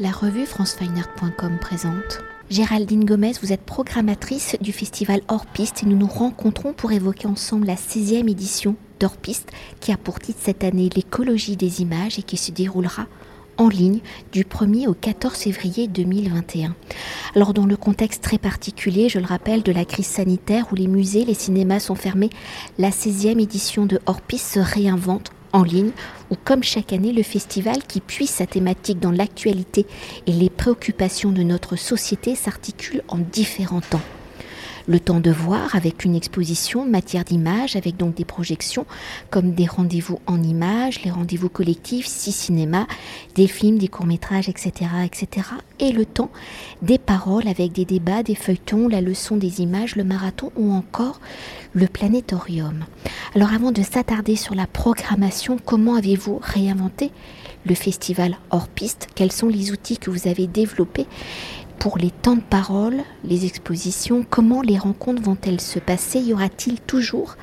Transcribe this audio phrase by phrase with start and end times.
[0.00, 2.22] La revue francefineart.com présente.
[2.50, 7.66] Géraldine Gomez, vous êtes programmatrice du festival Hors et nous nous rencontrons pour évoquer ensemble
[7.66, 9.50] la 16e édition d'Hors Piste
[9.80, 13.06] qui a pour titre cette année l'écologie des images et qui se déroulera
[13.56, 13.98] en ligne
[14.30, 16.76] du 1er au 14 février 2021.
[17.34, 20.86] Alors dans le contexte très particulier, je le rappelle, de la crise sanitaire où les
[20.86, 22.30] musées, les cinémas sont fermés,
[22.78, 25.92] la 16e édition de Hors Piste se réinvente en ligne
[26.30, 29.86] ou comme chaque année le festival qui puise sa thématique dans l'actualité
[30.26, 34.02] et les préoccupations de notre société s'articule en différents temps
[34.88, 38.86] le temps de voir avec une exposition matière d'image, avec donc des projections
[39.30, 42.86] comme des rendez-vous en images, les rendez-vous collectifs, six cinémas,
[43.34, 45.48] des films, des courts-métrages, etc., etc.
[45.78, 46.30] Et le temps
[46.80, 51.20] des paroles avec des débats, des feuilletons, la leçon des images, le marathon ou encore
[51.74, 52.84] le planétorium.
[53.34, 57.12] Alors avant de s'attarder sur la programmation, comment avez-vous réinventé
[57.66, 59.08] le festival hors piste?
[59.14, 61.06] Quels sont les outils que vous avez développés
[61.78, 66.20] pour les temps de parole, les expositions, comment les rencontres vont-elles se passer?
[66.20, 67.36] Y aura-t-il toujours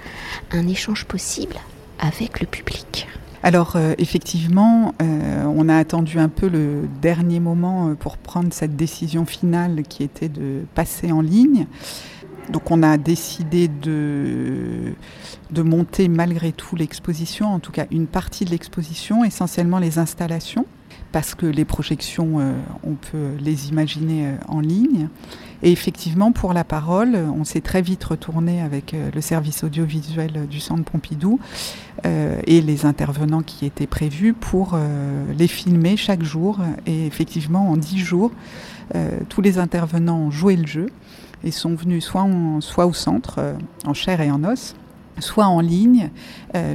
[0.52, 1.56] un échange possible
[2.00, 3.08] avec le public?
[3.44, 8.52] Alors euh, effectivement, euh, on a attendu un peu le dernier moment euh, pour prendre
[8.52, 11.68] cette décision finale qui était de passer en ligne.
[12.50, 14.94] Donc on a décidé de,
[15.52, 20.66] de monter malgré tout l'exposition, en tout cas une partie de l'exposition, essentiellement les installations
[21.16, 22.52] parce que les projections, euh,
[22.84, 25.08] on peut les imaginer euh, en ligne.
[25.64, 30.46] Et effectivement, pour la parole, on s'est très vite retourné avec euh, le service audiovisuel
[30.50, 31.40] du Centre Pompidou
[32.04, 34.78] et les intervenants qui étaient prévus pour
[35.36, 36.60] les filmer chaque jour.
[36.86, 38.32] Et effectivement, en dix jours,
[39.30, 40.88] tous les intervenants ont joué le jeu
[41.44, 42.28] et sont venus soit,
[42.60, 44.76] soit au centre, en chair et en os,
[45.20, 46.10] soit en ligne,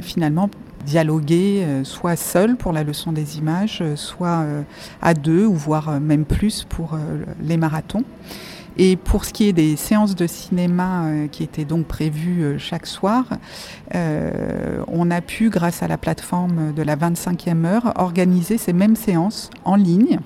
[0.01, 0.49] finalement
[0.81, 4.63] dialoguer euh, soit seul pour la leçon des images, euh, soit euh,
[5.01, 6.97] à deux ou voire même plus pour
[7.41, 8.03] les marathons.
[8.77, 13.25] Et pour ce qui est des séances de cinéma qui étaient donc prévues chaque soir,
[13.93, 19.49] on a pu, grâce à la plateforme de la 25e heure, organiser ces mêmes séances
[19.65, 20.19] en ligne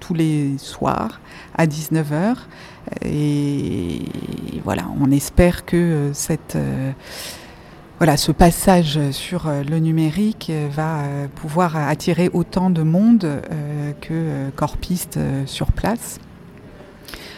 [0.00, 1.20] tous les soirs
[1.56, 2.36] à 19h.
[3.04, 4.00] Et
[4.64, 6.56] voilà, on espère que cette
[7.98, 13.40] voilà, ce passage sur euh, le numérique euh, va euh, pouvoir attirer autant de monde
[14.00, 16.18] que corpiste sur place,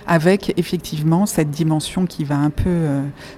[0.07, 2.87] avec effectivement cette dimension qui va un peu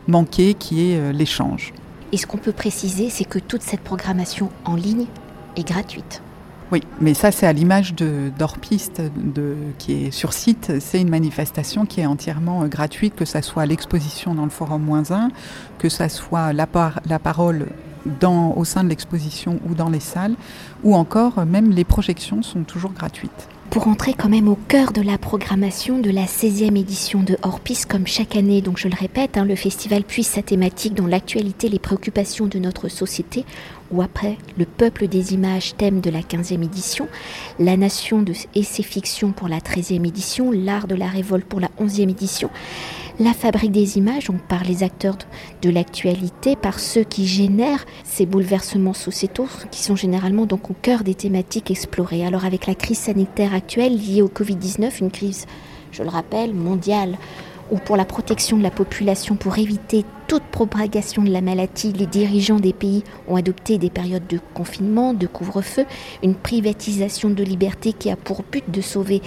[0.06, 1.72] manquer, qui est l'échange.
[2.12, 5.06] Et ce qu'on peut préciser, c'est que toute cette programmation en ligne
[5.56, 6.22] est gratuite.
[6.70, 10.72] Oui, mais ça c'est à l'image d'Orpiste de, qui est sur site.
[10.80, 14.82] C'est une manifestation qui est entièrement euh, gratuite, que ce soit l'exposition dans le forum
[14.82, 15.30] moins 1,
[15.78, 16.66] que ce soit la,
[17.06, 17.68] la parole
[18.20, 20.34] dans, au sein de l'exposition ou dans les salles,
[20.84, 23.48] ou encore euh, même les projections sont toujours gratuites.
[23.70, 27.82] Pour entrer quand même au cœur de la programmation de la 16e édition de Orpis,
[27.86, 31.68] comme chaque année, donc je le répète, hein, le festival puise sa thématique dans l'actualité,
[31.68, 33.44] les préoccupations de notre société,
[33.90, 37.08] ou après le peuple des images, thème de la 15e édition,
[37.58, 41.60] la nation de, et ses fictions pour la 13e édition, l'art de la révolte pour
[41.60, 42.50] la 11e édition,
[43.20, 45.18] la fabrique des images, on par les acteurs
[45.62, 51.02] de, l'actualité, par ceux qui génèrent ces bouleversements sociétaux qui sont généralement donc au cœur
[51.02, 52.24] des thématiques explorées.
[52.24, 55.46] Alors avec la crise sanitaire actuelle liée au Covid-19, une crise,
[55.90, 57.18] je le rappelle, mondiale,
[57.70, 62.06] ou pour la protection de la population pour éviter toute propagation de la maladie, les
[62.06, 65.86] dirigeants des pays ont adopté des périodes de confinement, de couvre-feu,
[66.22, 69.22] une privatisation de liberté qui a pour but de sauver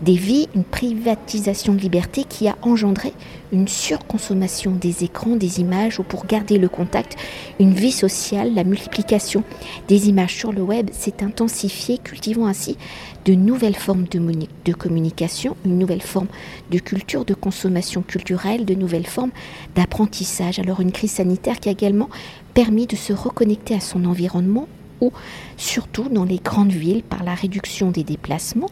[0.00, 3.12] des vies, une privatisation de liberté qui a engendré
[3.52, 7.16] une surconsommation des écrans, des images ou pour garder le contact,
[7.58, 9.42] une vie sociale, la multiplication
[9.88, 12.76] des images sur le web s'est intensifiée, cultivant ainsi
[13.24, 16.28] de nouvelles formes de, communication, une nouvelle forme
[16.70, 19.30] de culture, de consommation culturelle, de nouvelles formes
[19.74, 20.58] d'apprentissage.
[20.58, 22.10] Alors une crise sanitaire qui a également
[22.52, 24.68] permis de se reconnecter à son environnement
[25.00, 25.12] ou
[25.56, 28.70] surtout dans les grandes villes par la réduction des déplacements,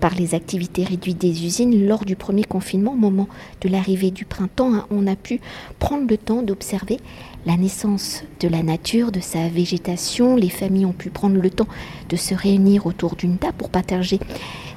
[0.00, 3.28] par les activités réduites des usines lors du premier confinement, au moment
[3.60, 5.40] de l'arrivée du printemps, hein, on a pu
[5.78, 6.98] prendre le temps d'observer
[7.46, 10.36] la naissance de la nature, de sa végétation.
[10.36, 11.68] Les familles ont pu prendre le temps
[12.08, 14.18] de se réunir autour d'une table pour partager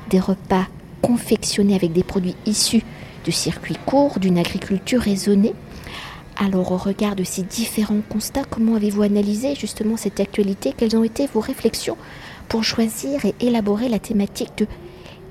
[0.09, 0.67] des repas
[1.01, 2.83] confectionnés avec des produits issus
[3.25, 5.53] de circuits courts, d'une agriculture raisonnée.
[6.37, 10.73] Alors au regard de ces différents constats, comment avez-vous analysé justement cette actualité?
[10.75, 11.97] Quelles ont été vos réflexions
[12.47, 14.67] pour choisir et élaborer la thématique de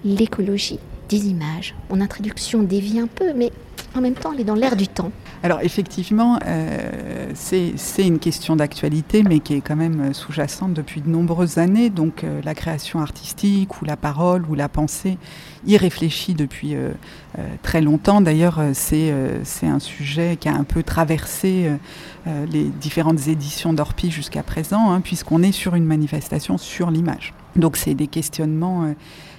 [0.04, 1.74] l'écologie des images?
[1.90, 3.52] Mon introduction dévie un peu, mais
[3.94, 5.12] en même temps, elle est dans l'air du temps.
[5.46, 11.08] Alors effectivement, euh, c'est une question d'actualité, mais qui est quand même sous-jacente depuis de
[11.08, 11.88] nombreuses années.
[11.88, 15.18] Donc euh, la création artistique ou la parole ou la pensée
[15.64, 16.90] y réfléchit depuis euh,
[17.62, 18.20] très longtemps.
[18.20, 19.12] D'ailleurs, c'est
[19.62, 21.70] un sujet qui a un peu traversé
[22.26, 27.34] les différentes éditions d'Orpi jusqu'à présent, hein, puisqu'on est sur une manifestation sur l'image.
[27.54, 28.92] Donc c'est des questionnements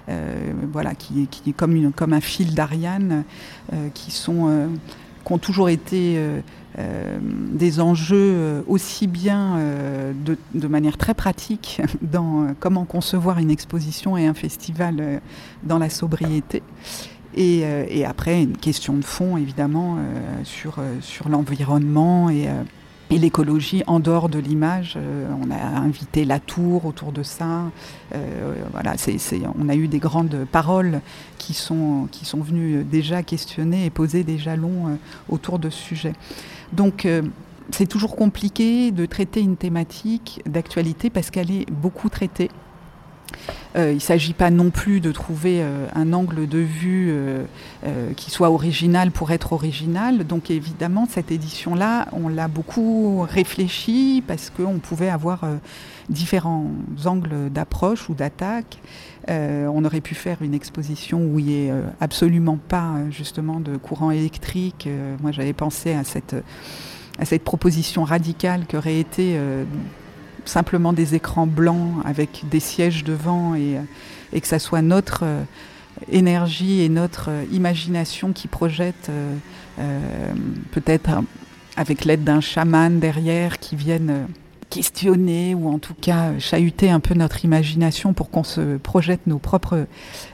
[0.10, 3.26] euh, voilà, qui, qui est comme, comme un fil d'Ariane,
[3.74, 4.68] euh, qui sont euh,
[5.28, 6.18] qui ont toujours été
[7.54, 9.58] des enjeux aussi bien
[10.54, 15.22] de, manière très pratique dans comment concevoir une exposition et un festival
[15.64, 16.64] dans la sobriété.
[17.36, 17.60] Et,
[17.90, 19.98] et, après, une question de fond, évidemment,
[20.44, 22.48] sur, sur l'environnement et
[23.10, 24.96] et l'écologie en dehors de l'image.
[24.98, 27.64] Euh, on a invité la tour autour de ça.
[28.14, 28.96] Euh, voilà,
[29.58, 31.02] on a eu des grandes paroles
[31.38, 34.96] qui sont, qui sont venues déjà questionner et poser des jalons euh,
[35.30, 36.14] autour de ce sujet.
[36.74, 37.08] Donc
[37.72, 42.50] c'est toujours compliqué de traiter une thématique d'actualité parce qu'elle est beaucoup traitée.
[43.78, 47.44] Euh, il ne s'agit pas non plus de trouver euh, un angle de vue euh,
[48.16, 50.26] qui soit original pour être original.
[50.26, 55.46] Donc évidemment, cette édition-là, on l'a beaucoup réfléchi parce qu'on pouvait avoir
[56.10, 56.72] différents
[57.06, 58.80] angles d'approche ou d'attaque.
[59.28, 64.12] on aurait pu faire une exposition où il n'y ait absolument pas justement de courant
[64.12, 64.90] électrique.
[65.22, 66.36] moi, j'avais pensé à cette,
[67.20, 69.40] à cette proposition radicale qui aurait été
[70.48, 73.78] simplement des écrans blancs avec des sièges devant et,
[74.34, 75.44] et que ça soit notre euh,
[76.12, 80.34] énergie et notre euh, imagination qui projette euh,
[80.72, 81.10] peut-être
[81.76, 84.28] avec l'aide d'un chaman derrière qui viennent
[84.70, 89.38] questionner ou en tout cas chahuter un peu notre imagination pour qu'on se projette nos
[89.38, 89.86] propres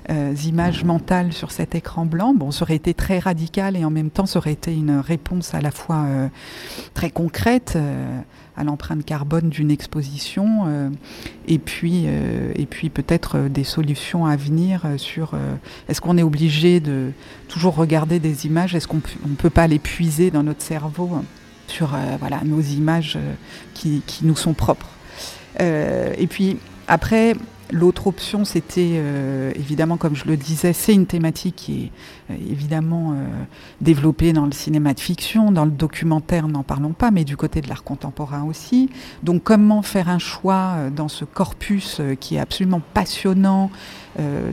[0.09, 2.33] images mentales sur cet écran blanc.
[2.33, 5.53] Bon, ça aurait été très radical et en même temps ça aurait été une réponse
[5.53, 6.07] à la fois
[6.95, 7.77] très concrète
[8.55, 10.89] à l'empreinte carbone d'une exposition euh,
[11.47, 15.33] et puis, euh, et puis peut-être euh, des solutions à venir sur
[15.87, 17.11] est-ce qu'on est obligé de
[17.47, 21.11] toujours regarder des images, est-ce qu'on ne peut pas les puiser dans notre cerveau
[21.67, 23.17] sur voilà, nos images
[23.73, 24.89] qui, qui, nous sont propres?
[25.59, 26.57] et puis
[26.87, 27.35] après,
[27.71, 31.91] L'autre option, c'était euh, évidemment, comme je le disais, c'est une thématique qui est
[32.31, 33.25] euh, évidemment euh,
[33.81, 37.61] développée dans le cinéma de fiction, dans le documentaire, n'en parlons pas, mais du côté
[37.61, 38.89] de l'art contemporain aussi.
[39.23, 43.71] Donc comment faire un choix dans ce corpus qui est absolument passionnant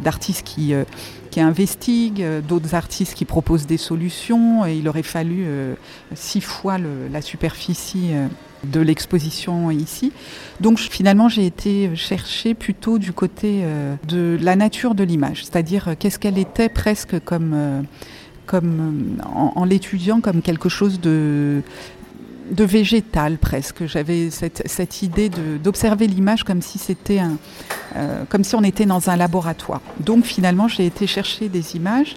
[0.03, 0.73] d'artistes qui
[1.31, 4.65] qui investiguent, d'autres artistes qui proposent des solutions.
[4.67, 5.47] Et il aurait fallu
[6.15, 8.12] six fois la superficie
[8.65, 10.12] de l'exposition ici.
[10.61, 15.89] Donc finalement, j'ai été chercher plutôt du côté euh, de la nature de l'image, c'est-à-dire
[15.89, 17.83] euh, qu'est-ce qu'elle était presque comme, euh,
[18.47, 21.62] comme en, l'étudiant comme quelque chose de
[22.51, 23.87] de végétal presque.
[23.87, 25.31] J'avais cette, cette, idée
[25.62, 27.37] d'observer l'image comme si c'était un,
[28.29, 29.81] comme si on était dans un laboratoire.
[30.01, 32.17] Donc finalement, j'ai été chercher des images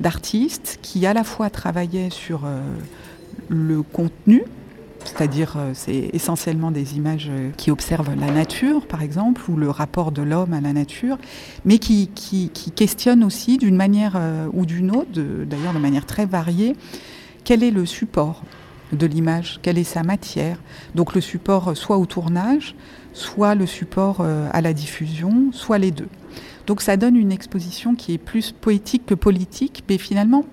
[0.00, 2.48] d'artistes qui à la fois travaillaient sur
[3.50, 4.44] le contenu,
[5.04, 9.70] c'est-à-dire euh, c'est essentiellement des images euh, qui observent la nature, par exemple, ou le
[9.70, 11.18] rapport de l'homme à la nature,
[11.64, 16.26] mais qui, qui, questionnent aussi d'une manière euh, ou d'une autre, d'ailleurs de manière très
[16.26, 16.74] variée,
[17.44, 18.42] quel est le support
[18.92, 20.58] de l'image, quelle est sa matière.
[20.94, 22.74] Donc le support soit au tournage,
[23.12, 26.08] soit le support à la diffusion, soit les deux.
[26.66, 30.44] Donc ça donne une exposition qui est plus poétique que politique, mais finalement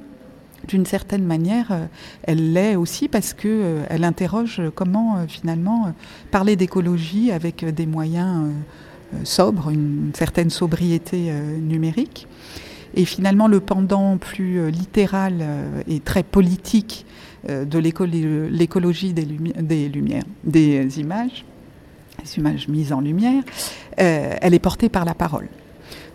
[0.68, 1.86] d'une certaine manière, euh,
[2.24, 5.94] elle l'est aussi parce que euh, elle interroge comment euh, finalement
[6.30, 8.52] parler d'écologie avec des moyens
[9.24, 12.28] sobres, une certaine sobriété numérique.
[12.94, 15.44] Et finalement, le pendant plus littéral
[15.88, 17.06] et très politique
[17.48, 19.90] de l'écologie des, des,
[20.46, 21.46] des images,
[22.24, 23.44] des images mises en lumière,
[23.98, 25.50] elle est portée par la parole.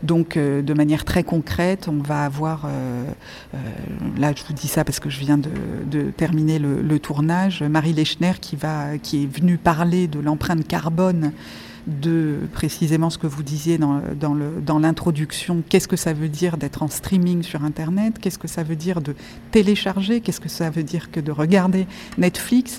[0.07, 3.05] Donc, euh, de manière très concrète, on va avoir, euh,
[3.55, 3.59] euh,
[4.17, 8.35] là je vous dis ça parce que je viens de, terminer le, tournage, Marie Lechner
[8.41, 11.33] qui, va, qui est venue parler de l'empreinte carbone
[11.87, 15.63] de précisément ce que vous disiez dans, dans l'introduction.
[15.69, 18.19] Qu'est-ce que ça veut dire d'être en streaming sur Internet?
[18.21, 19.15] Qu'est-ce que ça veut dire de
[19.51, 20.21] télécharger?
[20.21, 21.87] Qu'est-ce que ça veut dire que de regarder
[22.19, 22.79] Netflix?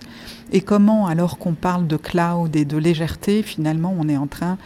[0.51, 4.57] Et comment, alors qu'on parle de cloud et de légèreté, finalement, on est en train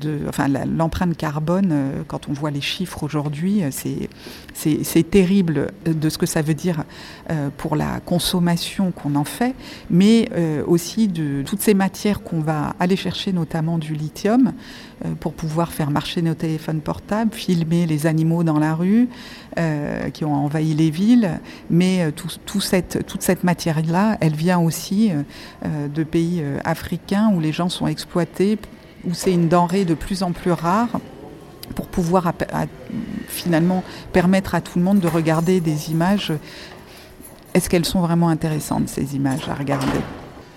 [0.00, 3.70] de, enfin, l'empreinte carbone, euh, quand on voit les chiffres aujourd'hui, euh,
[4.54, 6.84] c'est terrible de ce que ça veut dire
[7.30, 9.54] euh, pour la consommation qu'on en fait,
[9.90, 10.28] mais
[10.66, 14.52] aussi de toutes ces matières qu'on va aller chercher, notamment du lithium,
[15.20, 19.08] pour pouvoir faire marcher nos téléphones portables, filmer les animaux dans la rue
[20.12, 22.12] qui ont envahi les villes, mais
[22.60, 25.10] cette, toute cette matière-là, elle vient aussi
[25.64, 28.58] de pays africains où les gens sont exploités
[29.06, 30.88] où c'est une denrée de plus en plus rare
[31.74, 32.32] pour pouvoir
[33.28, 33.82] finalement
[34.12, 36.32] permettre à tout le monde de regarder des images.
[37.54, 40.00] Est-ce qu'elles sont vraiment intéressantes, ces images à regarder?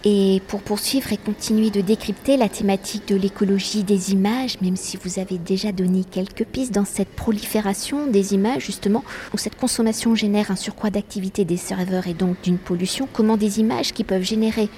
[0.09, 4.95] Et pour poursuivre et continuer de décrypter la thématique de l'écologie des images, même si
[4.95, 10.15] vous avez déjà donné quelques pistes dans cette prolifération des images, justement, où cette consommation
[10.15, 14.23] génère un surcroît d'activité des serveurs et donc d'une pollution, comment des images qui peuvent
[14.23, 14.69] générer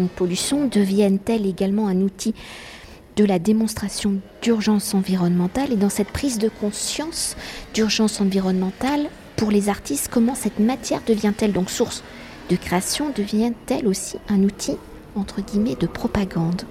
[0.00, 2.32] une pollution deviennent-elles également un outil
[3.16, 5.70] de la démonstration d'urgence environnementale?
[5.70, 7.36] Et dans cette prise de conscience
[7.74, 12.02] d'urgence environnementale pour les artistes, comment cette matière devient-elle donc source
[12.48, 14.76] de création, devient-elle aussi un outil
[15.14, 16.62] entre guillemets de propagande,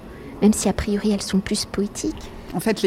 [0.42, 2.82] même si a priori elles sont plus poétiques en fait,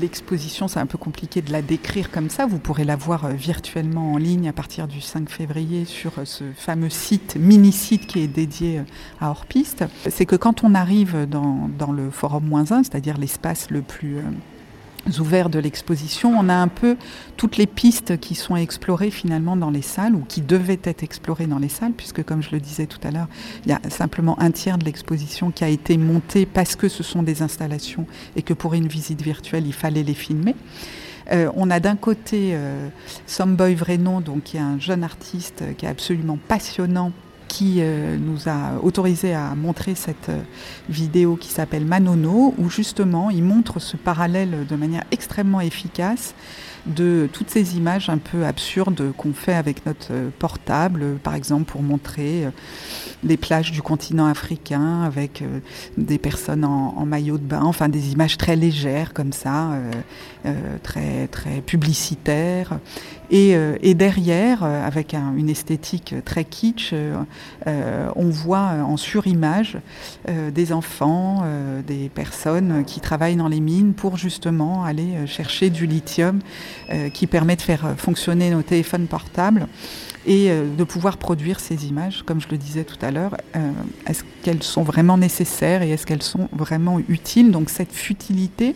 [0.00, 2.46] l'exposition, c'est un peu compliqué de la décrire comme ça.
[2.46, 6.24] Vous pourrez la voir euh, virtuellement en ligne à partir du 5 février sur euh,
[6.24, 8.82] ce fameux site, mini-site qui est dédié euh,
[9.20, 9.84] à Hors-Piste.
[10.08, 14.18] C'est que quand on arrive dans, dans le forum moins 1, c'est-à-dire l'espace le plus
[15.18, 16.96] ouverts de l'exposition, on a un peu
[17.36, 21.46] toutes les pistes qui sont explorées finalement dans les salles ou qui devaient être explorées
[21.46, 23.28] dans les salles, puisque comme je le disais tout à l'heure,
[23.64, 27.02] il y a simplement un tiers de l'exposition qui a été monté parce que ce
[27.02, 30.54] sont des installations et que pour une visite virtuelle, il fallait les filmer.
[31.32, 32.88] Euh, on a d'un côté euh,
[33.26, 37.12] Somboy Vrenon, donc qui est un jeune artiste qui est absolument passionnant
[37.50, 40.40] qui euh, nous a autorisé à montrer cette euh,
[40.88, 46.34] vidéo qui s'appelle Manono, où justement il montre ce parallèle de manière extrêmement efficace
[46.86, 51.64] de toutes ces images un peu absurdes qu'on fait avec notre euh, portable, par exemple
[51.64, 52.46] pour montrer
[53.24, 55.42] les plages du continent africain avec
[55.98, 59.72] des personnes en, maillot de bain, enfin des images très légères comme ça,
[60.82, 62.78] très, très publicitaires.
[63.32, 69.78] Euh, et, derrière, euh, avec une esthétique très kitsch, euh, on voit en surimage
[70.28, 71.44] des enfants,
[71.86, 76.40] des personnes qui travaillent dans les mines pour justement aller chercher du lithium
[77.12, 79.66] qui permet de faire fonctionner nos téléphones portables
[80.26, 83.36] et de pouvoir produire ces images, comme je le disais tout à l'heure,
[84.06, 87.50] est-ce qu'elles sont vraiment nécessaires et est-ce qu'elles sont vraiment utiles?
[87.50, 88.74] Donc cette futilité,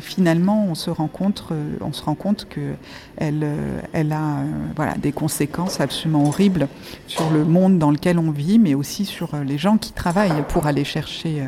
[0.00, 2.74] finalement, on se rend compte, euh, on se rend compte que
[3.16, 4.44] elle, euh, elle a
[4.76, 6.68] voilà, des conséquences absolument horribles
[7.06, 10.66] sur le monde dans lequel on vit, mais aussi sur les gens qui travaillent pour
[10.66, 11.44] aller chercher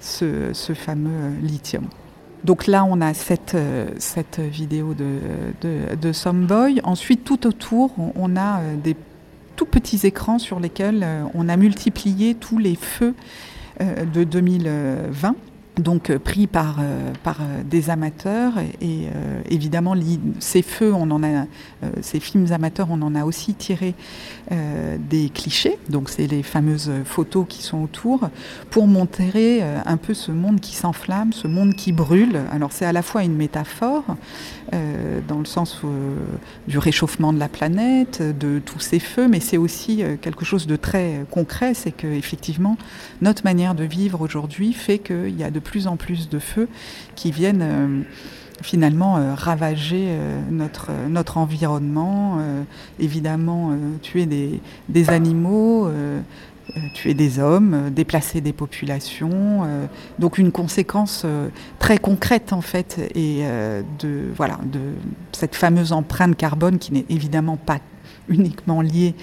[0.00, 1.88] ce, ce, fameux lithium.
[2.44, 3.56] Donc là, on a cette,
[3.98, 5.18] cette vidéo de,
[5.60, 6.80] de, de Someboy.
[6.84, 8.96] Ensuite, tout autour, on a des
[9.56, 13.14] tout petits écrans sur lesquels on a multiplié tous les feux
[13.80, 15.34] de 2020
[15.80, 19.08] donc euh, pris par, euh, par euh, des amateurs et,
[19.48, 19.94] évidemment
[20.38, 21.46] ces feux, on en a,
[22.02, 23.94] ces films amateurs, on en a aussi tiré
[24.50, 28.28] des clichés, donc c'est les fameuses photos qui sont autour,
[28.70, 32.40] pour montrer un peu ce monde qui s'enflamme, ce monde qui brûle.
[32.52, 34.04] Alors c'est à la fois une métaphore
[35.26, 35.82] dans le sens
[36.68, 40.76] du réchauffement de la planète, de tous ces feux, mais c'est aussi quelque chose de
[40.76, 42.76] très concret, c'est que effectivement
[43.20, 46.68] notre manière de vivre aujourd'hui fait qu'il y a de plus en plus de feux
[47.14, 48.00] qui viennent euh,
[48.62, 52.38] finalement euh, ravager euh, notre, notre environnement,
[52.98, 55.90] évidemment tuer des, des animaux,
[56.94, 59.66] tuer des hommes, déplacer des populations.
[60.18, 61.26] donc une conséquence
[61.78, 63.42] très concrète en fait et
[63.98, 64.58] de voilà
[65.32, 67.78] cette fameuse empreinte carbone qui n'est évidemment pas
[68.30, 69.14] uniquement liée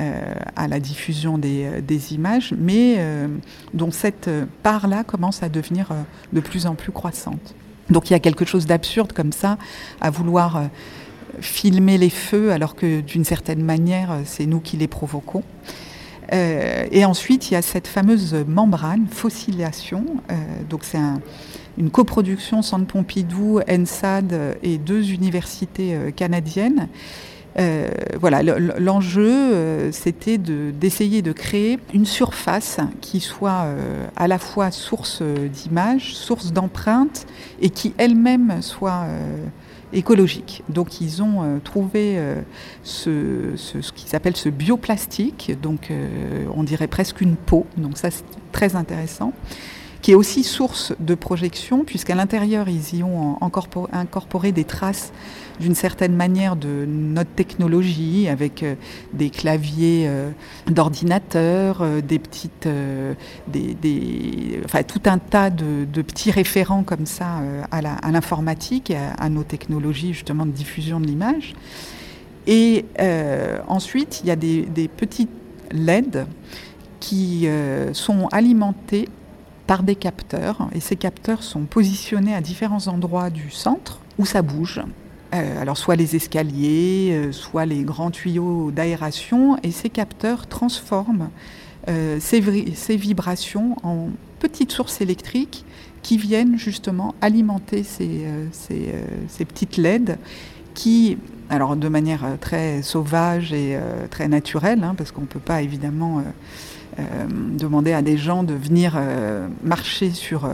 [0.00, 3.28] euh, à la diffusion des, euh, images, mais euh,
[3.72, 4.28] dont cette
[4.62, 5.90] part-là commence à devenir
[6.32, 7.54] de plus en plus croissante.
[7.90, 9.58] Donc il y a quelque chose d'absurde comme ça,
[10.00, 10.62] à vouloir
[11.40, 15.42] filmer les feux alors que d'une certaine manière c'est nous qui les provoquons.
[16.32, 20.04] Et ensuite, il y a cette fameuse membrane, fossilation.
[20.68, 20.98] donc c'est
[21.78, 26.88] une coproduction Centre Pompidou, ENSAD et deux universités canadiennes
[27.58, 27.88] euh,
[28.18, 34.70] voilà, l'enjeu, euh, c'était d'essayer de, créer une surface qui soit euh, à la fois
[34.70, 37.26] source d'images, source d'empreintes,
[37.60, 39.06] et qui elle-même soit
[39.92, 40.62] écologique.
[40.68, 42.18] Donc ils ont trouvé
[42.82, 45.90] ce, ce, ce, qui s'appelle ce bioplastique, donc
[46.54, 49.32] on dirait presque une peau, donc ça c'est très intéressant
[50.04, 55.14] qui est aussi source de projection, puisqu'à l'intérieur, ils y ont incorporé des traces
[55.60, 58.74] d'une certaine manière de notre technologie, avec euh,
[59.12, 60.30] des claviers euh,
[60.66, 62.68] d'ordinateur, euh, des petites,
[64.64, 70.44] enfin, tout un tas de, petits référents comme ça à l'informatique à, nos technologies justement
[70.44, 71.54] de diffusion de l'image.
[72.46, 72.84] Et
[73.68, 75.30] ensuite, il y a des, petites
[75.70, 76.26] LED
[77.00, 77.48] qui
[77.92, 79.08] sont alimentés
[79.66, 80.68] par des capteurs.
[80.74, 84.82] Et ces capteurs sont positionnés à différents endroits du centre où ça bouge.
[85.34, 89.58] Euh, alors soit les escaliers, euh, soit les grands tuyaux d'aération.
[89.62, 91.30] Et ces capteurs transforment
[91.88, 92.40] euh, ces,
[92.96, 95.64] vibrations en petites sources électriques
[96.02, 98.26] qui viennent justement alimenter ces,
[99.38, 100.18] petites LED
[100.74, 103.78] qui, alors de manière très sauvage et
[104.10, 106.22] très naturelle, hein, parce qu'on ne peut pas évidemment
[107.58, 109.00] demander à des gens de venir
[109.62, 110.46] marcher sur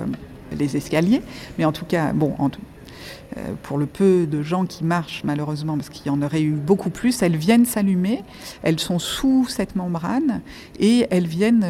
[0.56, 1.22] les escaliers.
[1.58, 2.34] Mais en tout cas, bon,
[3.62, 6.90] pour le peu de gens qui marchent, malheureusement, parce qu'il y en aurait eu beaucoup
[6.90, 8.22] plus, elles viennent s'allumer,
[8.62, 10.40] elles sont sous cette membrane
[10.78, 11.64] et elles viennent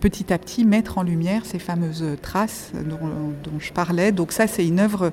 [0.00, 4.12] petit à petit mettre en lumière ces fameuses traces dont, je parlais.
[4.12, 5.12] Donc ça, c'est une œuvre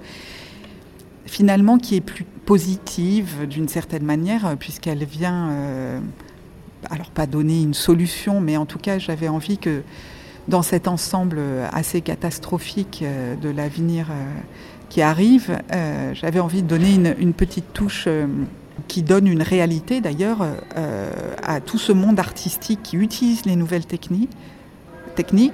[1.25, 6.01] finalement qui est plus positive d'une certaine manière, puisqu'elle vient
[6.89, 9.81] alors pas donner une solution, mais en tout cas j'avais envie que
[10.47, 11.39] dans cet ensemble
[11.71, 14.13] assez catastrophique euh, de l'avenir euh,
[14.89, 18.07] qui arrive, euh, j'avais envie de donner une, petite touche
[18.87, 20.45] qui donne une réalité d'ailleurs
[21.43, 24.29] à tout ce monde artistique qui utilise les nouvelles techniques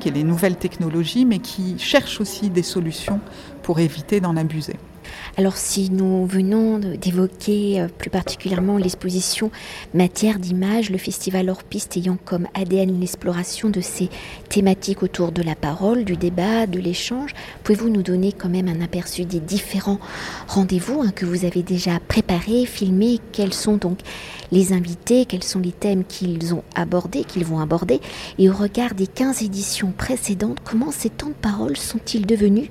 [0.05, 3.19] et les nouvelles technologies, mais qui cherche aussi des solutions
[3.63, 4.75] pour éviter d'en abuser.
[5.35, 9.49] Alors si nous venons d'évoquer euh, plus particulièrement l'exposition
[9.95, 14.09] Matière d'image, le festival hors piste ayant comme ADN l'exploration de ces
[14.49, 18.79] thématiques autour de la parole, du débat, de l'échange, pouvez-vous nous donner quand même un
[18.81, 19.99] aperçu des différents
[20.47, 23.19] rendez-vous hein, que vous avez déjà préparés, filmés?
[23.31, 24.01] Quels sont donc
[24.51, 25.25] les invités?
[25.25, 28.01] Quels sont les thèmes qu'ils ont abordés, qu'ils vont aborder?
[28.37, 32.69] Et au regard des 15 éditions précédentes, comment ces temps de parole sont-ils devenus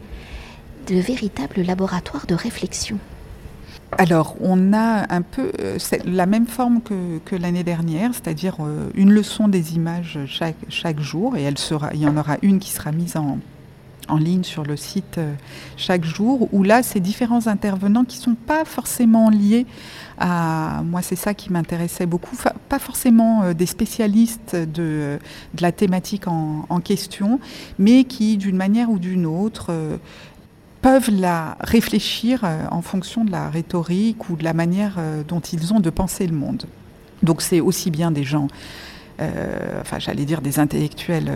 [0.86, 2.98] de véritables laboratoires de réflexion.
[3.98, 9.12] Alors, on a un peu euh, la même forme que, l'année dernière, c'est-à-dire euh, une
[9.12, 11.46] leçon des images chaque, jour, et
[11.92, 13.38] il y en aura une qui sera mise en,
[14.18, 15.32] ligne sur le site euh,
[15.76, 19.66] chaque jour, où là, ces différents intervenants qui ne sont pas forcément liés
[20.18, 20.82] à...
[20.84, 22.36] Moi, c'est ça qui m'intéressait beaucoup,
[22.68, 25.18] pas forcément des spécialistes de,
[25.60, 27.40] la thématique en, question,
[27.78, 29.70] mais qui, d'une manière ou d'une autre,
[30.82, 35.40] peuvent la réfléchir euh, en fonction de la rhétorique ou de la manière euh, dont
[35.40, 36.64] ils ont de penser le monde.
[37.22, 38.48] Donc c'est aussi bien des gens,
[39.20, 41.30] euh, enfin j'allais dire des intellectuels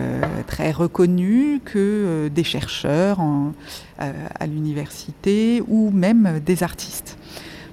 [0.47, 3.19] très reconnus que des chercheurs
[3.97, 7.17] à l'université ou même des artistes.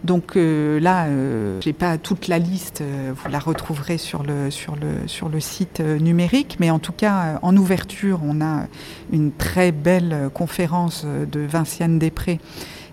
[0.04, 4.22] Donc euh, là, euh, je n'ai pas toute la liste, euh, vous la retrouverez sur
[4.22, 8.66] le, sur le, sur le site numérique, mais en tout cas, en ouverture, on a
[9.12, 12.38] une très belle conférence de Vinciane Després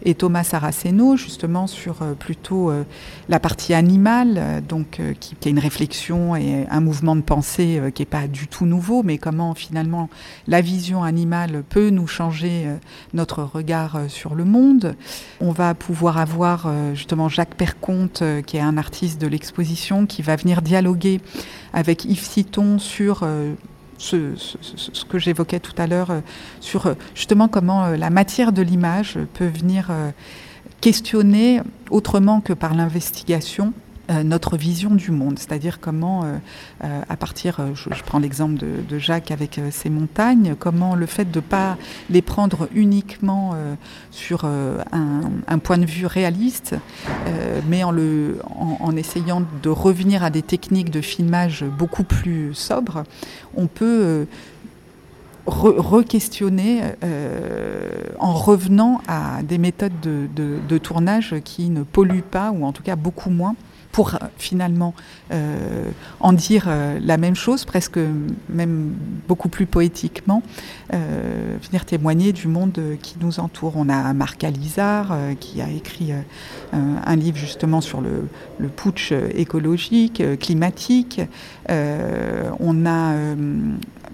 [0.03, 2.83] et Thomas Saraceno, justement sur euh, plutôt euh,
[3.29, 7.81] la partie animale, euh, donc qui, qui, a une réflexion et un mouvement de pensée
[7.93, 10.09] qui n'est pas du tout nouveau, mais comment finalement
[10.47, 12.67] la vision animale peut nous changer
[13.13, 14.95] notre regard sur le monde.
[15.39, 20.35] On va pouvoir avoir justement Jacques Perconte, qui est un artiste de l'exposition, qui va
[20.35, 21.21] venir dialoguer
[21.73, 23.25] avec Yves Citon sur
[24.01, 26.19] ce, que j'évoquais tout à l'heure euh,
[26.59, 29.91] sur euh, justement comment euh, la matière de l'image peut venir
[30.79, 33.73] questionner autrement que par l'investigation
[34.24, 36.38] notre vision du monde, c'est-à-dire comment, euh,
[36.84, 41.39] euh, à partir, je, prends l'exemple de, Jacques avec ses montagnes, comment le fait de
[41.39, 41.78] ne pas
[42.10, 43.56] les prendre uniquement
[44.12, 46.76] sur un, point de vue réaliste,
[47.67, 53.04] mais en, essayant de revenir à des techniques de filmage beaucoup plus sobres,
[53.56, 54.28] on peut
[55.47, 56.82] re-questionner
[58.19, 62.84] en revenant à des méthodes de, de, tournage qui ne polluent pas, ou en tout
[62.84, 63.56] cas beaucoup moins,
[63.91, 64.93] pour euh, finalement
[65.32, 67.99] euh, en dire euh, la même chose, presque
[68.49, 68.93] même
[69.27, 70.43] beaucoup plus poétiquement,
[70.91, 73.73] venir témoigner du monde qui nous entoure.
[73.77, 76.12] On a Marc Alizard qui a écrit
[76.73, 78.27] un livre justement sur le,
[78.60, 81.21] le putsch écologique, climatique.
[81.69, 83.13] on a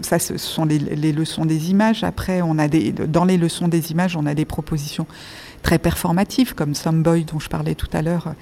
[0.02, 0.80] ça, ce sont les,
[1.12, 2.04] leçons des images.
[2.04, 5.08] Après, on a des, dans les leçons des images, on a des propositions
[5.64, 8.34] très performatives, comme Someboy dont je parlais tout à l'heure,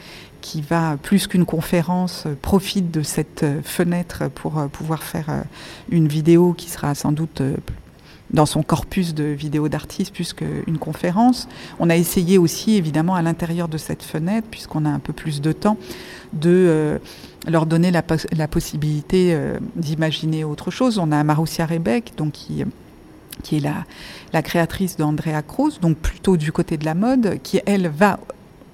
[0.41, 5.43] qui va, plus qu'une conférence, profite de cette fenêtre pour pouvoir faire
[5.89, 7.41] une vidéo qui sera sans doute
[8.31, 11.47] dans son corpus de vidéos d'artistes plus qu'une conférence.
[11.79, 15.41] On a essayé aussi, évidemment, à l'intérieur de cette fenêtre, puisqu'on a un peu plus
[15.41, 15.77] de temps,
[16.33, 16.97] de euh,
[17.47, 20.97] leur donner la, possibilité euh, d'imaginer autre chose.
[20.97, 22.63] On a Maroussia Rebeck, donc qui
[23.43, 23.83] qui est la,
[24.31, 28.17] la créatrice d'Andrea Cruz, donc plutôt du côté de la mode, qui elle va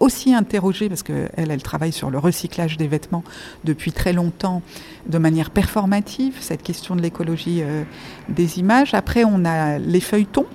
[0.02, 3.24] aussi interrogée, parce qu'elle, elle travaille sur le recyclage des vêtements
[3.64, 4.62] depuis très longtemps,
[5.08, 7.84] de manière performative, cette question de l'écologie euh,
[8.30, 8.94] des images.
[8.94, 10.48] Après, on a les feuilletons.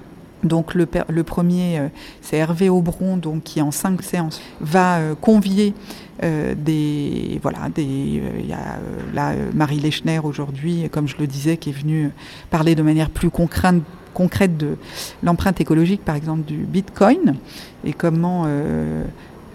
[0.46, 1.88] Donc le, premier, euh,
[2.22, 5.74] c'est Hervé Aubron, donc, qui en cinq séances va euh, convier
[6.22, 8.78] des voilà des il y a
[9.12, 12.10] là Marie Lechner aujourd'hui comme je le disais qui est venue
[12.48, 13.82] parler de manière plus concrète
[14.16, 14.78] concrète de
[15.22, 17.36] l'empreinte écologique par exemple du Bitcoin
[17.84, 19.04] et comment euh,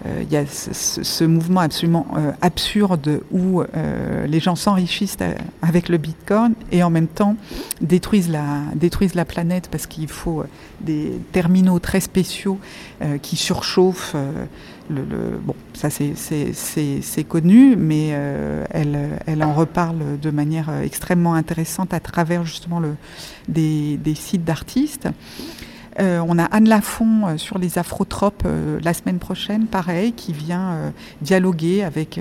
[0.04, 5.18] il y a ce, mouvement absolument euh, absurde où euh, les gens s'enrichissent
[5.60, 7.36] avec le Bitcoin et en même temps
[7.80, 10.44] détruisent la, détruisent la planète parce qu'il faut
[10.80, 12.58] des terminaux très spéciaux
[13.20, 14.16] qui surchauffent.
[14.90, 18.08] Bon, ça c'est connu, mais
[18.70, 22.94] elle, elle, en reparle de manière extrêmement intéressante à travers justement le,
[23.48, 25.08] des, des sites d'artistes.
[26.00, 30.32] Euh, on a Anne Lafont euh, sur les afrotropes euh, la semaine prochaine, pareil, qui
[30.32, 32.18] vient dialoguer avec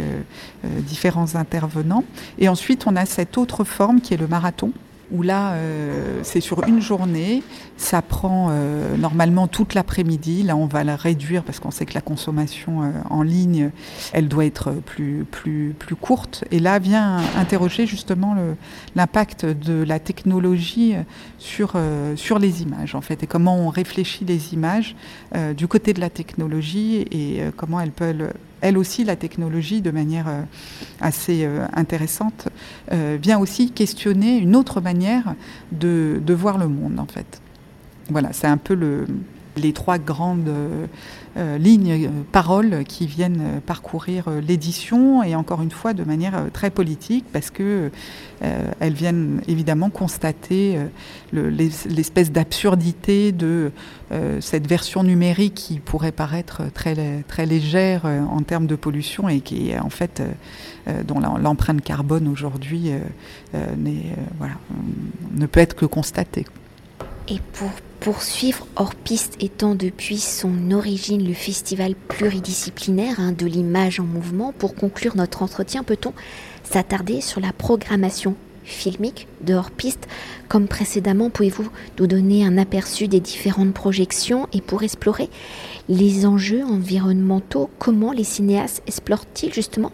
[0.63, 2.03] différents intervenants.
[2.37, 4.71] Et ensuite, on a cette autre forme qui est le marathon
[5.11, 7.43] où là, euh, c'est sur une journée,
[7.77, 10.43] ça prend euh, normalement toute l'après-midi.
[10.43, 13.71] Là, on va la réduire parce qu'on sait que la consommation euh, en ligne,
[14.13, 16.45] elle doit être plus, plus, plus courte.
[16.51, 18.35] Et là, vient interroger justement
[18.95, 20.95] l'impact de la technologie
[21.37, 21.73] sur,
[22.15, 24.95] sur les images, en fait, et comment on réfléchit les images
[25.57, 30.27] du côté de la technologie et comment elles peuvent elle aussi, la technologie, de manière
[30.27, 30.41] euh,
[31.01, 32.47] assez euh, intéressante,
[32.91, 35.35] euh, vient aussi questionner une autre manière
[35.71, 37.41] de, de voir le monde, en fait.
[38.09, 39.07] Voilà, c'est un peu le,
[39.57, 40.85] les trois grandes euh,
[41.37, 46.69] euh, lignes, euh, paroles qui viennent parcourir l'édition et encore une fois de manière très
[46.69, 47.91] politique parce que
[48.79, 50.79] elles viennent évidemment constater
[51.31, 53.71] l'espèce d'absurdité de
[54.39, 59.77] cette version numérique qui pourrait paraître très, très légère en termes de pollution et qui
[59.77, 60.23] en fait
[61.07, 62.91] dont l'empreinte carbone aujourd'hui
[63.53, 64.53] voilà,
[65.35, 66.47] ne peut être que constatée.
[68.01, 74.53] Poursuivre, Hors Piste étant depuis son origine le festival pluridisciplinaire hein, de l'image en mouvement,
[74.57, 76.11] pour conclure notre entretien, peut-on
[76.63, 80.07] s'attarder sur la programmation filmique de Hors Piste?
[80.49, 85.29] Comme précédemment, pouvez-vous nous donner un aperçu des différentes projections et pour explorer
[85.87, 89.91] les enjeux environnementaux, comment les cinéastes explorent-ils justement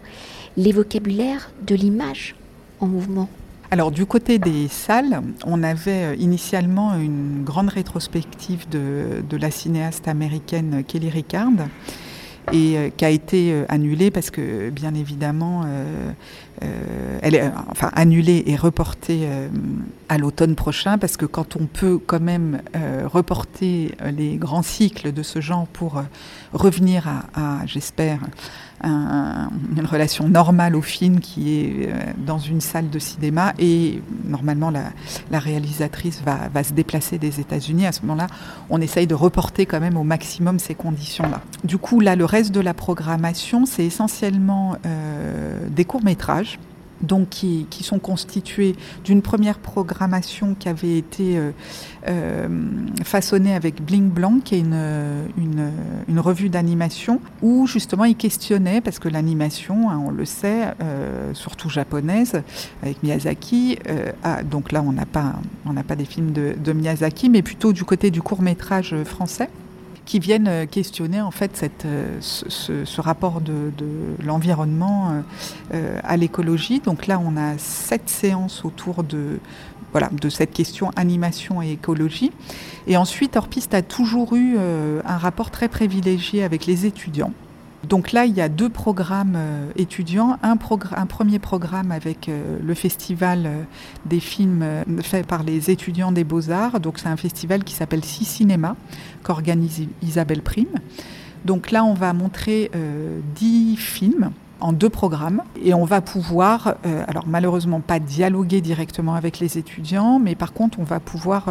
[0.56, 2.36] les vocabulaires de l'image
[2.80, 3.28] en mouvement?
[3.70, 10.08] Alors du côté des salles, on avait euh, initialement une grande rétrospective de, la cinéaste
[10.08, 11.52] américaine Kelly Ricard
[12.50, 15.66] et euh, qui a été euh, annulée parce que bien évidemment
[17.22, 19.28] elle est enfin annulée et reportée
[20.08, 22.62] à l'automne prochain parce que quand on peut quand même
[23.04, 26.02] reporter les grands cycles de ce genre pour
[26.52, 28.18] revenir à j'espère
[28.84, 34.70] une relation normale au film qui est euh, dans une salle de cinéma et normalement
[34.70, 37.86] la, réalisatrice va, se déplacer des États-Unis.
[37.86, 38.26] À ce moment-là,
[38.70, 41.40] on essaye de reporter quand même au maximum ces conditions-là.
[41.64, 46.58] Du coup, là, le reste de la programmation, c'est essentiellement euh, des courts-métrages
[47.00, 51.50] donc qui, sont constitués d'une première programmation qui avait été euh,
[52.08, 52.48] euh,
[53.04, 55.70] façonnée avec Bling Blanc, qui est une,
[56.08, 61.32] une, revue d'animation, où justement ils questionnaient, parce que l'animation, hein, on le sait, euh,
[61.34, 62.42] surtout japonaise,
[62.82, 63.78] avec Miyazaki,
[64.50, 67.84] donc là on n'a pas, on pas des films de, de Miyazaki, mais plutôt du
[67.84, 69.48] côté du court métrage français
[70.08, 73.70] qui viennent euh, questionner en fait euh, ce, rapport de,
[74.24, 75.22] l'environnement
[75.74, 76.80] euh, à l'écologie.
[76.80, 79.38] Donc là, on a sept séances autour de
[80.30, 82.32] cette question animation et écologie.
[82.86, 87.32] Et ensuite, Orpiste a toujours eu un rapport très privilégié avec les étudiants.
[87.88, 90.36] Donc là, il y a deux programmes euh, étudiants.
[90.42, 93.62] Un, premier programme avec euh, le festival euh,
[94.04, 94.64] des films
[95.02, 96.80] fait par les étudiants des beaux-arts.
[96.80, 98.76] Donc c'est un festival qui s'appelle Six Cinéma,
[99.22, 100.66] qu'organise Isabelle Prime.
[101.46, 102.70] Donc là, on va montrer
[103.36, 106.74] dix films en deux programmes et on va pouvoir,
[107.06, 111.46] alors malheureusement pas dialoguer directement avec les étudiants, mais par contre on va pouvoir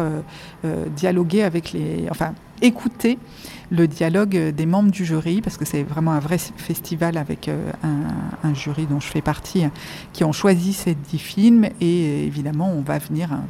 [0.94, 3.18] dialoguer avec les, enfin écouter
[3.70, 8.48] le dialogue des membres du jury, parce que c'est vraiment un vrai festival avec un,
[8.48, 9.64] un, jury dont je fais partie,
[10.14, 13.44] qui ont choisi ces dix films, et évidemment on va venir un,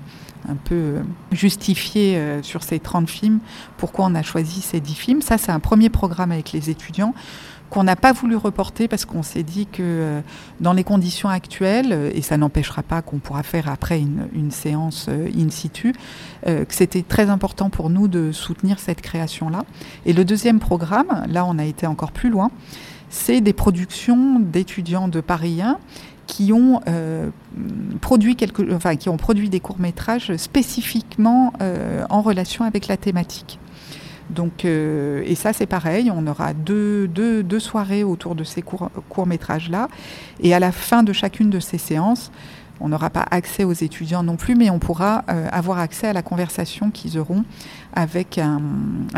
[0.49, 0.97] un peu
[1.31, 3.39] justifier sur ces 30 films
[3.77, 5.23] pourquoi on a choisi ces dix films.
[5.23, 7.15] Ça c'est un premier programme avec les étudiants
[7.71, 10.21] qu'on n'a pas voulu reporter parce qu'on s'est dit que euh,
[10.61, 15.29] dans les conditions actuelles, et ça n'empêchera pas qu'on pourra faire après une, séance euh,
[15.37, 15.95] in situ,
[16.47, 19.65] euh, que c'était très important pour nous de soutenir cette création-là.
[20.07, 22.51] Et le deuxième programme, là on a été encore plus loin,
[23.11, 25.79] c'est des productions d'étudiants de Paris 1
[26.27, 26.83] qui ont
[28.03, 31.55] produit quelque, enfin, qui ont produit des courts métrages spécifiquement
[32.11, 33.59] en relation avec la thématique.
[34.31, 36.11] Donc, euh, et ça, c'est pareil.
[36.15, 39.89] On aura deux, deux, deux, soirées autour de ces courts, courts métrages-là.
[40.41, 42.31] Et à la fin de chacune de ces séances,
[42.81, 46.13] on n'aura pas accès aux étudiants non plus, mais on pourra euh, avoir accès à
[46.13, 47.45] la conversation qu'ils auront
[47.95, 48.61] avec un,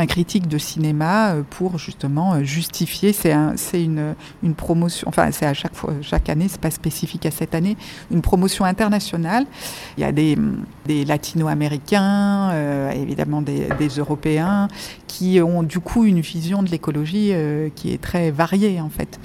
[0.06, 3.12] critique de cinéma euh, pour justement euh, justifier.
[3.12, 7.30] C'est un, une, promotion, enfin c'est à chaque fois, chaque année, c'est pas spécifique à
[7.30, 7.76] cette année,
[8.10, 9.46] une promotion internationale.
[9.96, 10.36] Il y a des,
[11.04, 12.50] latino-américains,
[12.92, 14.66] évidemment des, européens,
[15.06, 17.32] qui ont du coup une vision de l'écologie
[17.76, 19.20] qui est très variée en fait.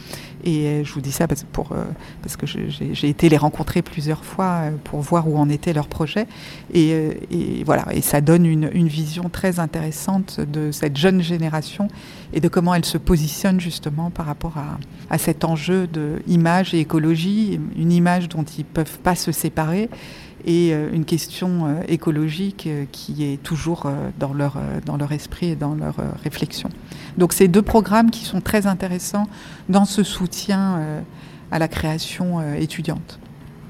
[0.45, 1.83] Et euh, je vous dis ça parce, pour, euh,
[2.21, 5.87] parce que j'ai été les rencontrer plusieurs fois euh, pour voir où en était leur
[5.87, 6.27] projet.
[6.73, 11.87] Et, voilà, et ça donne une, vision très intéressante de cette jeune génération
[12.33, 14.77] et de comment elle se positionne justement par rapport à,
[15.09, 19.31] à cet enjeu de image et écologie, une image dont ils ne peuvent pas se
[19.31, 19.89] séparer
[20.45, 23.87] et une question écologique qui est toujours
[24.19, 26.69] dans leur, dans leur esprit et dans leur réflexion.
[27.17, 29.27] Donc c'est deux programmes qui sont très intéressants
[29.69, 31.01] dans ce soutien euh,
[31.51, 33.19] à la création euh, étudiante.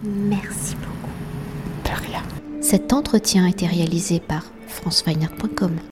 [0.04, 1.12] Merci beaucoup.
[1.84, 2.24] De rien.
[2.62, 5.76] Cet entretien a été réalisé par franceweiner.com.